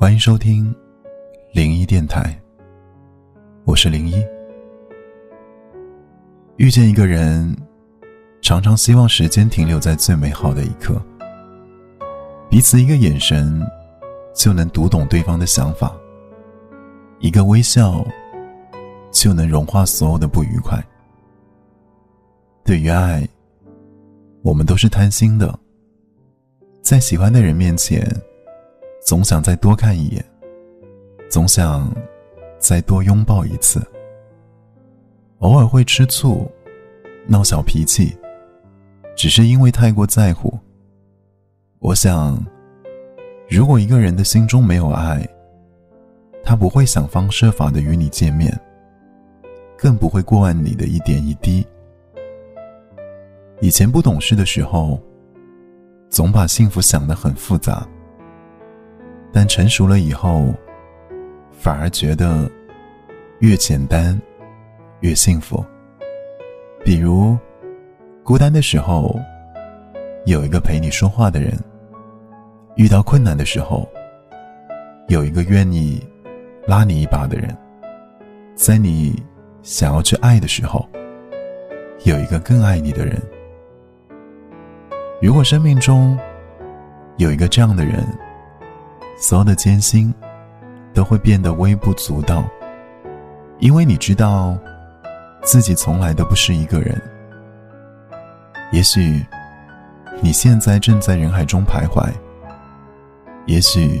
[0.00, 0.72] 欢迎收听
[1.50, 2.40] 零一电台，
[3.64, 4.24] 我是零一。
[6.54, 7.52] 遇见一个人，
[8.40, 11.02] 常常希望时间停留在最美好的一刻，
[12.48, 13.60] 彼此一个眼神
[14.36, 15.92] 就能读懂对方的想法，
[17.18, 18.06] 一个微笑
[19.10, 20.80] 就能融化所有的不愉快。
[22.64, 23.28] 对于爱，
[24.42, 25.58] 我们都是贪心的，
[26.82, 28.08] 在喜欢的人面前。
[29.08, 30.22] 总想再多看一眼，
[31.30, 31.90] 总想
[32.58, 33.80] 再多拥抱一次。
[35.38, 36.46] 偶尔会吃醋，
[37.26, 38.14] 闹小脾气，
[39.16, 40.52] 只是因为太过在乎。
[41.78, 42.38] 我想，
[43.48, 45.26] 如果一个人的心中没有爱，
[46.44, 48.54] 他不会想方设法的与你见面，
[49.78, 51.66] 更不会过问你的一点一滴。
[53.62, 55.00] 以前不懂事的时候，
[56.10, 57.88] 总把幸福想得很复杂。
[59.32, 60.52] 但成熟了以后，
[61.52, 62.50] 反而觉得
[63.40, 64.18] 越简单
[65.00, 65.64] 越幸福。
[66.84, 67.36] 比如，
[68.24, 69.18] 孤单的时候
[70.24, 71.52] 有一个陪你说话的人；
[72.76, 73.88] 遇到困难的时候
[75.08, 76.02] 有一个愿意
[76.66, 77.50] 拉你一把的人；
[78.54, 79.22] 在你
[79.62, 80.88] 想要去爱的时候
[82.04, 83.20] 有一个更爱你的人。
[85.20, 86.18] 如果生命中
[87.16, 88.06] 有一个这样的人，
[89.20, 90.14] 所有的艰辛
[90.94, 92.48] 都会变得微不足道，
[93.58, 94.56] 因为你知道
[95.42, 97.00] 自己从来都不是一个人。
[98.70, 99.24] 也许
[100.20, 102.08] 你现在正在人海中徘徊，
[103.46, 104.00] 也许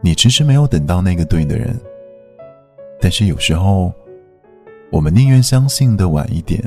[0.00, 1.78] 你迟迟没有等到那个对的人，
[3.00, 3.92] 但是有时候
[4.90, 6.60] 我们宁愿相信的晚一点，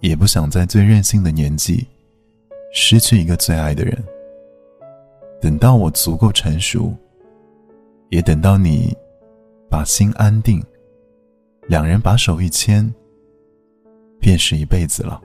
[0.00, 1.86] 也不想在最任性的年纪
[2.72, 4.04] 失去一个最爱的人。
[5.44, 6.96] 等到我足够成熟，
[8.08, 8.96] 也等到你
[9.68, 10.58] 把心安定，
[11.68, 12.90] 两人把手一牵，
[14.18, 15.20] 便是一辈子了。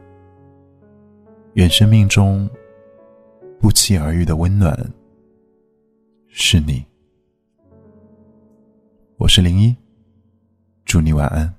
[1.53, 2.49] 愿生命中
[3.61, 4.77] 不期而遇的温暖
[6.27, 6.85] 是你。
[9.15, 9.73] 我是零一，
[10.83, 11.58] 祝你晚安。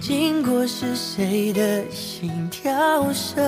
[0.00, 2.72] 经过是谁的心跳
[3.12, 3.44] 声？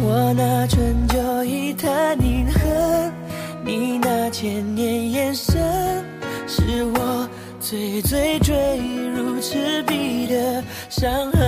[0.00, 3.12] 我那春秋一叹凝恨，
[3.64, 6.02] 你那千年眼神，
[6.46, 7.28] 是我
[7.60, 8.54] 最最坠
[9.14, 11.40] 入赤壁的伤痕。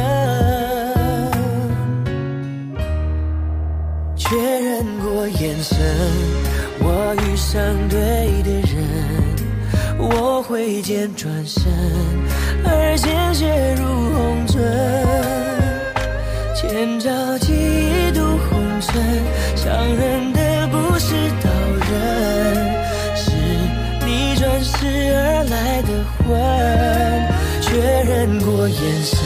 [4.17, 5.79] 确认过眼神，
[6.81, 8.50] 我遇上对的，
[10.51, 11.63] 挥剑转身，
[12.65, 13.47] 而鲜血
[13.79, 14.61] 如红唇。
[16.57, 17.09] 千朝
[17.39, 18.21] 几度
[18.51, 19.01] 红尘，
[19.55, 21.49] 伤人的不是刀
[21.89, 21.95] 刃，
[23.15, 23.31] 是
[24.05, 24.75] 你转世
[25.15, 25.89] 而来的
[26.19, 26.19] 魂。
[27.63, 27.69] 确
[28.03, 29.17] 认过眼神，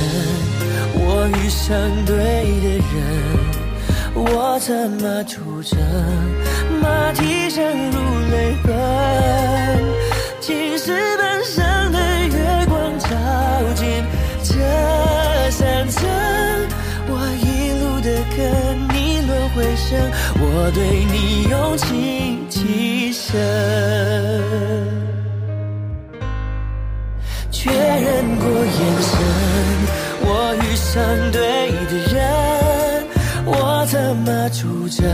[0.94, 1.74] 我遇上
[2.04, 2.14] 对
[2.60, 3.00] 的人，
[4.14, 5.80] 我策马出征，
[6.82, 7.96] 马蹄声如
[8.30, 8.54] 泪
[19.48, 20.10] 回声，
[20.40, 23.34] 我对你用情极深。
[27.50, 29.12] 确认过眼神，
[30.20, 31.02] 我遇上
[31.32, 32.22] 对的人，
[33.46, 35.04] 我怎么出征，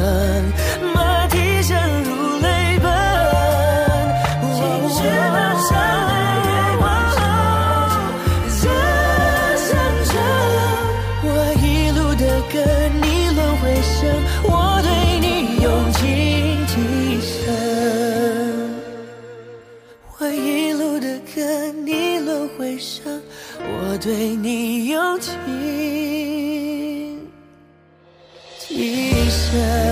[23.73, 25.35] 我对你用情
[28.59, 29.90] 极深。